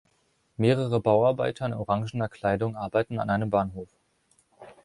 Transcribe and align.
Mehrere 0.57 0.99
Bauarbeiter 0.99 1.67
in 1.67 1.75
oranger 1.75 2.27
Kleidung 2.27 2.75
arbeiten 2.75 3.19
an 3.19 3.29
einem 3.29 3.51
Bahnhof. 3.51 3.89